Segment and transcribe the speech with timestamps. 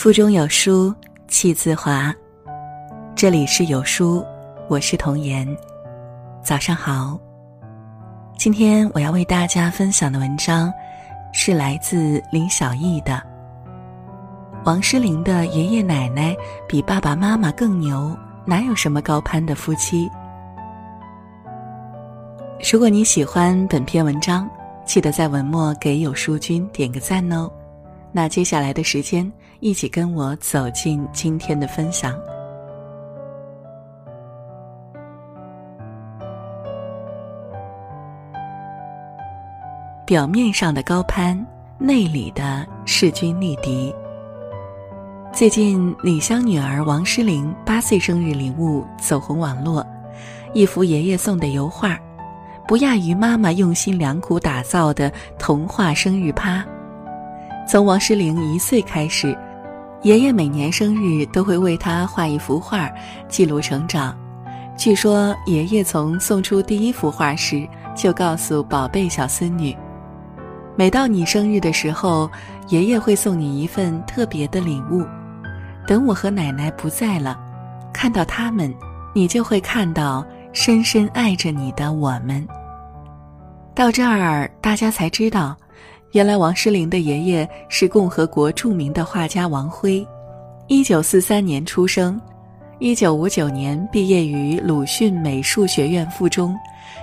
[0.00, 0.94] 腹中有书
[1.28, 2.10] 气自华。
[3.14, 4.24] 这里是有书，
[4.66, 5.46] 我是童言。
[6.42, 7.20] 早上好。
[8.38, 10.72] 今天我要为大家分享的文章，
[11.34, 13.22] 是来自林小艺的。
[14.64, 16.34] 王诗龄的爷爷奶奶
[16.66, 20.10] 比爸爸妈妈更牛，哪有什么高攀的夫妻？
[22.72, 24.48] 如果你喜欢本篇文章，
[24.86, 27.52] 记得在文末给有书君点个赞哦。
[28.12, 32.14] 那接下来的时间，一起跟我走进今天的分享。
[40.04, 41.46] 表面上的高攀，
[41.78, 43.94] 内里的势均力敌。
[45.32, 49.86] 最近，李湘女儿王诗龄八岁生日礼物走红网络，
[50.52, 51.96] 一幅爷爷送的油画，
[52.66, 56.66] 不亚于妈妈用心良苦打造的童话生日趴。
[57.70, 59.38] 从王诗龄一岁开始，
[60.02, 62.90] 爷爷每年生日都会为她画一幅画，
[63.28, 64.12] 记录成长。
[64.76, 69.72] 据说，爷爷从送出第一幅画时就告诉宝贝小孙女
[70.74, 72.28] ：“每到你生日的时候，
[72.70, 75.06] 爷爷会送你一份特别的礼物。
[75.86, 77.38] 等我和奶奶不在了，
[77.92, 78.74] 看到他们，
[79.14, 82.44] 你就会看到深深爱着你的我们。”
[83.76, 85.56] 到这儿，大家才知道。
[86.12, 90.04] 原来王诗龄的爷爷是共和国著名的画家王辉，
[90.66, 92.20] 一九四三年出生，
[92.80, 96.52] 一九五九年毕业于鲁迅美术学院附中，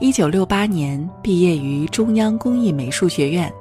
[0.00, 3.52] 一九六八年毕业于中央工艺美术学院，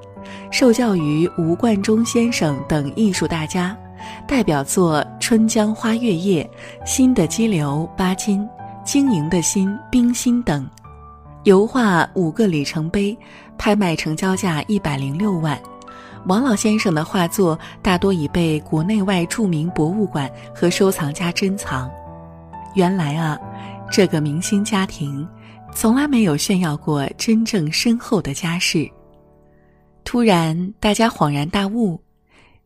[0.50, 3.78] 受教于吴冠中先生等艺术大家，
[4.28, 6.50] 代表作《春江花月夜》
[6.90, 8.42] 《心的激流》《巴金》
[8.84, 10.68] 《经营的心》《冰心》等。
[11.44, 13.14] 油画《五个里程碑》
[13.58, 15.60] 拍卖成交价一百零六万。
[16.26, 21.90] 王老先生的画作大多已被国内外著名博物馆和收藏家珍藏。
[22.76, 23.40] 原来啊，
[23.90, 25.28] 这个明星家庭
[25.74, 28.90] 从来没有炫耀过真正深厚的家世。
[30.04, 32.00] 突然，大家恍然大悟，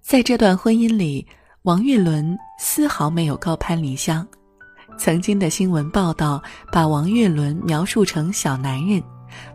[0.01, 1.25] 在这段婚姻里，
[1.63, 4.27] 王岳伦丝毫没有高攀李湘。
[4.97, 6.41] 曾经的新闻报道
[6.71, 9.01] 把王岳伦描述成小男人，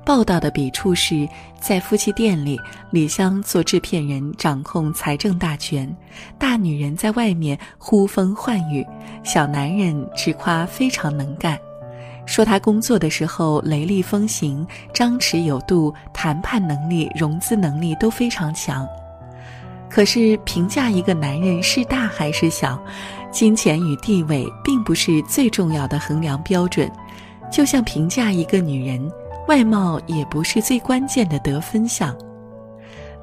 [0.04, 1.28] 报道的笔触是
[1.60, 2.60] 在夫妻店里，
[2.90, 5.94] 李湘做制片人，掌控财政大权，
[6.38, 8.86] 大女人在外面呼风唤雨，
[9.22, 11.58] 小男人直夸非常能干，
[12.24, 18.86] 说他工作的时候雷厉风行，张弛有度，谈判能力、融资能力都非常强。
[19.88, 22.80] 可是评价一个男人是大还是小？
[23.30, 26.90] 金钱与地位并不是最重要的衡量标准，
[27.52, 29.12] 就像评价一个女人，
[29.48, 32.16] 外貌也不是最关键的得分项。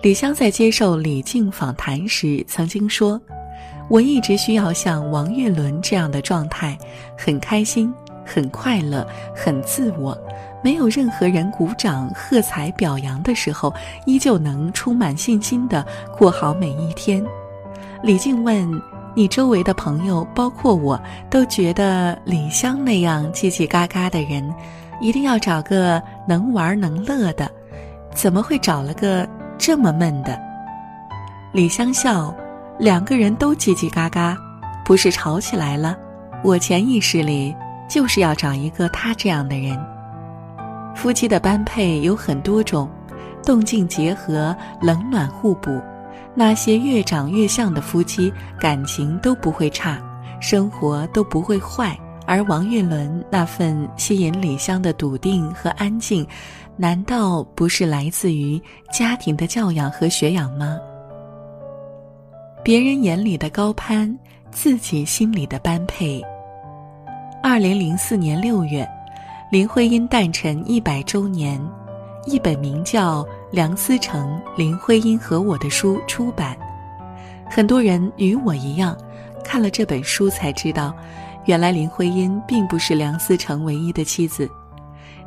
[0.01, 3.19] 李湘在接受李静访谈时曾经说
[3.89, 6.77] ：“我一直需要像王岳伦这样的状态，
[7.17, 7.93] 很开心、
[8.25, 10.17] 很快乐、很自我，
[10.61, 13.73] 没有任何人鼓掌、喝彩、表扬的时候，
[14.05, 15.85] 依旧能充满信心地
[16.17, 17.23] 过好每一天。”
[18.03, 18.81] 李静问。
[19.15, 24.51] 你周围的朋友，包括我都觉得李湘那样叽叽嘎嘎的人，
[25.03, 27.51] 一定要找个能玩能乐的，
[28.15, 29.27] 怎么会找了个
[29.57, 30.39] 这么闷的？
[31.51, 32.33] 李湘笑，
[32.79, 34.37] 两个人都叽叽嘎嘎，
[34.85, 35.97] 不是吵起来了？
[36.41, 37.53] 我潜意识里
[37.89, 39.77] 就是要找一个他这样的人。
[40.95, 42.89] 夫妻的般配有很多种，
[43.45, 45.81] 动静结合，冷暖互补。
[46.33, 49.99] 那些越长越像的夫妻，感情都不会差，
[50.39, 51.99] 生活都不会坏。
[52.25, 56.25] 而王岳伦那份吸引李湘的笃定和安静，
[56.77, 58.61] 难道不是来自于
[58.91, 60.77] 家庭的教养和学养吗？
[62.63, 64.17] 别人眼里的高攀，
[64.51, 66.23] 自己心里的般配。
[67.41, 68.87] 二零零四年六月，
[69.51, 71.61] 林徽因诞辰一百周年。
[72.25, 73.21] 一本名叫
[73.51, 76.55] 《梁思成、林徽因和我的书》出版，
[77.49, 78.97] 很多人与我一样，
[79.43, 80.95] 看了这本书才知道，
[81.45, 84.49] 原来林徽因并不是梁思成唯一的妻子。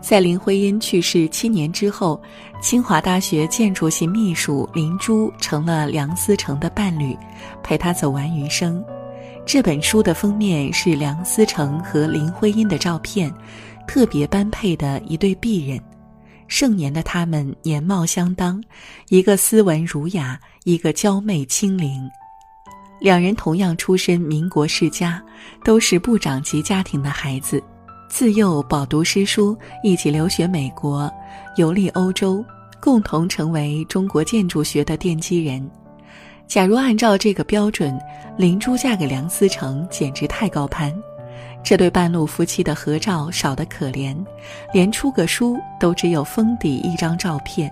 [0.01, 2.21] 在林徽因去世七年之后，
[2.61, 7.17] 清华大学建筑系秘书林珠成了梁思成的伴侣，
[7.63, 8.85] 陪他走完余生。
[9.45, 13.33] 这本书的封面是梁思成和林徽因的照片，
[13.87, 15.81] 特别般配的一对璧人。
[16.49, 18.63] 盛年的他们年貌相当，
[19.09, 22.09] 一个斯文儒雅，一个娇媚清灵。
[22.99, 25.23] 两人同样出身民国世家，
[25.65, 27.63] 都是部长级家庭的孩子，
[28.09, 31.11] 自幼饱读诗书，一起留学美国，
[31.57, 32.45] 游历欧洲，
[32.81, 35.71] 共同成为中国建筑学的奠基人。
[36.47, 37.99] 假如按照这个标准，
[38.37, 40.95] 林珠嫁给梁思成简直太高攀。
[41.63, 44.17] 这对半路夫妻的合照少得可怜，
[44.73, 47.71] 连出个书都只有封底一张照片，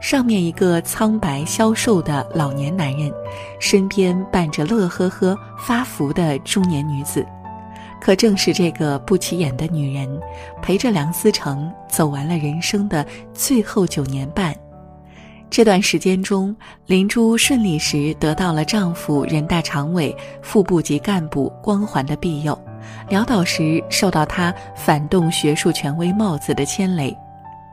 [0.00, 3.12] 上面一个苍白消瘦的老年男人，
[3.60, 7.24] 身边伴着乐呵呵发福的中年女子。
[8.00, 10.08] 可正是这个不起眼的女人，
[10.62, 14.56] 陪着梁思成走完了人生的最后九年半。
[15.50, 16.56] 这段时间中，
[16.86, 22.58] 林珠顺利时得到了丈夫人大常委、副部级干部光环的庇佑，
[23.10, 27.14] 潦倒时受到他反动学术权威帽子的牵累。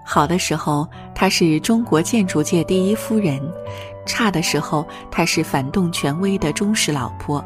[0.10, 3.42] 好的时候，她是中国建筑界第一夫人；
[4.06, 7.44] 差的时候，她是反动权威的忠实老婆。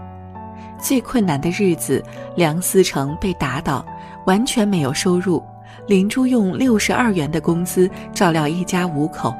[0.80, 2.04] 最困难的日子，
[2.36, 3.84] 梁思成被打倒，
[4.28, 5.44] 完全没有收入，
[5.88, 9.34] 林珠用六十二元的工资照料一家五口。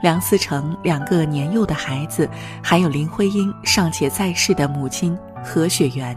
[0.00, 2.30] 梁思成两个年幼的孩子，
[2.62, 6.16] 还有林徽因尚且在世的母亲何雪媛。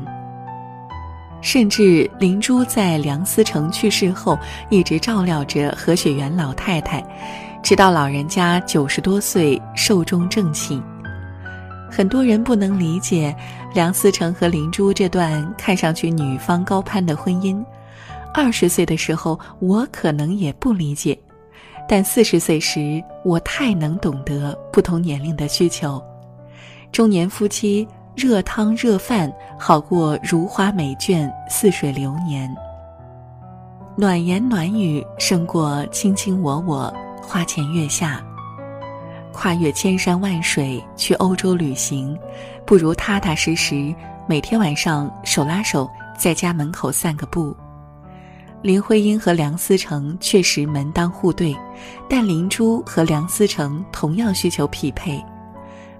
[1.43, 7.05] 甚至林珠在梁思成去世后，一直照料着何雪媛老太太，
[7.61, 10.81] 直到老人家九十多岁寿终正寝。
[11.91, 13.35] 很多人不能理解
[13.73, 17.63] 梁思成和林珠这段看上去女方高攀的婚姻。
[18.33, 21.15] 二十岁的时候，我可能也不理解。
[21.89, 26.01] 但四十岁时，我太能懂得不同年龄的需求。
[26.91, 32.53] 中年夫妻热汤热饭好过如花美眷似水流年。
[33.95, 38.23] 暖言暖语胜过卿卿我我花前月下。
[39.31, 42.17] 跨越千山万水去欧洲旅行，
[42.65, 43.93] 不如踏踏实实
[44.27, 47.55] 每天晚上手拉手在家门口散个步。
[48.61, 51.55] 林徽因和梁思成确实门当户对，
[52.07, 55.21] 但林珠和梁思成同样需求匹配。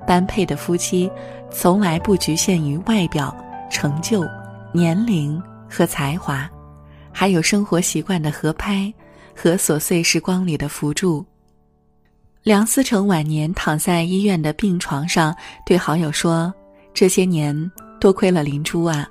[0.06, 1.10] 般配的夫妻，
[1.52, 3.36] 从来不局限于外表、
[3.70, 4.26] 成就、
[4.72, 6.50] 年龄和才华，
[7.12, 8.94] 还有生活习惯的合拍
[9.36, 11.26] 和琐碎时光里的扶助。
[12.44, 15.36] 梁思成晚年躺在医院的病床上，
[15.66, 16.54] 对好友说
[16.94, 19.08] ：“这些年多亏了林珠啊。”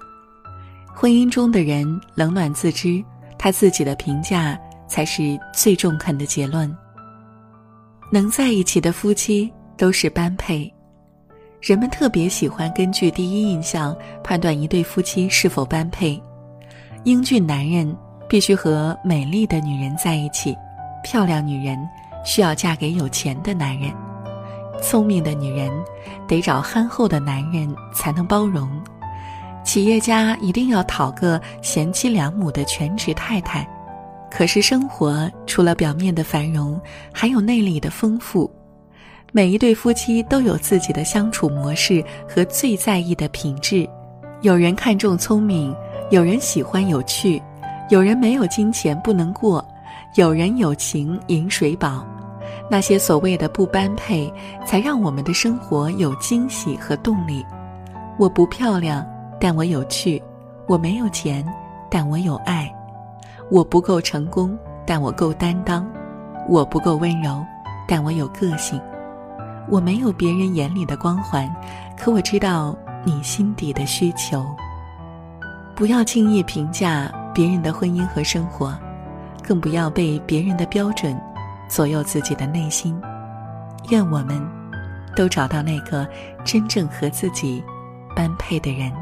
[0.94, 3.02] 婚姻中的人冷暖自知。
[3.38, 4.56] 他自己的评价
[4.86, 6.72] 才是最中肯的结论。
[8.12, 10.72] 能在一起的夫妻都是般配，
[11.62, 16.20] 人们特别喜欢根据第一印象判断一对夫妻是否般配。
[17.04, 17.96] 英俊男人
[18.28, 20.58] 必须和美丽的女人在一起，
[21.04, 21.78] 漂亮女人
[22.24, 23.92] 需要嫁给有钱的男人，
[24.82, 25.70] 聪明的女人
[26.26, 28.68] 得找憨厚的男人才能包容。
[29.62, 33.64] 企业家一定要讨个贤妻良母的全职太太，
[34.28, 36.80] 可是生活除了表面的繁荣，
[37.12, 38.52] 还有内里的丰富。
[39.34, 43.88] 每一对夫妻都有自己的相处模式和最在意的品质。
[44.42, 45.74] 有人看重聪明，
[46.10, 47.42] 有人喜欢有趣，
[47.88, 49.64] 有人没有金钱不能过，
[50.16, 52.06] 有人有情饮水饱。
[52.70, 54.30] 那些所谓的不般配，
[54.66, 57.42] 才让我们的生活有惊喜和动力。
[58.18, 59.06] 我不漂亮。
[59.40, 60.22] 但我有趣，
[60.68, 61.44] 我没有钱，
[61.90, 62.68] 但我有爱；
[63.50, 65.84] 我不够成功，但我够担当；
[66.48, 67.44] 我不够温柔，
[67.88, 68.78] 但我有个性；
[69.72, 71.50] 我没有别人眼里的光环，
[71.96, 72.76] 可我知道
[73.06, 74.44] 你心底的需求。
[75.74, 78.78] 不要轻易评价别人的婚姻和生活，
[79.42, 81.18] 更不要被别人的标准
[81.70, 83.00] 左右自己的内心。
[83.88, 84.46] 愿我们
[85.16, 86.06] 都找到那个
[86.44, 87.64] 真正和自己
[88.14, 88.92] 般配的人。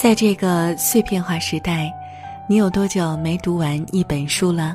[0.00, 1.92] 在这个碎片化时代，
[2.48, 4.74] 你有多久没读完一本书了？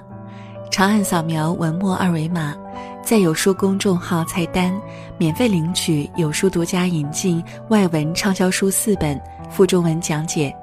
[0.70, 2.54] 长按扫描文末二维码，
[3.02, 4.72] 在有书公众号菜单
[5.18, 10.56] 免费领取有书独家引进外文畅销书四本附中文讲解。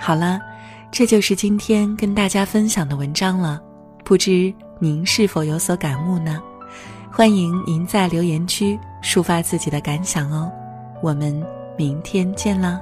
[0.00, 0.40] 好了，
[0.90, 3.60] 这就是今天跟大家分享的文章了，
[4.02, 6.42] 不知您是否有所感悟呢？
[7.12, 10.50] 欢迎您在留言区抒发自己的感想哦。
[11.02, 11.38] 我们
[11.76, 12.80] 明天见啦！